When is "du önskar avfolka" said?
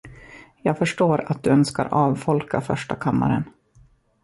1.43-2.61